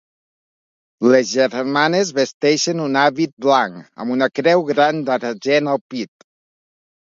Les 1.15 1.33
germanes 1.39 2.11
vesteixen 2.19 2.81
un 2.85 2.97
hàbit 3.01 3.35
blanc 3.47 3.77
amb 4.05 4.15
una 4.17 4.29
creu 4.41 4.65
gran 4.71 5.05
d'argent 5.11 5.71
al 5.77 5.81
pit. 5.95 6.13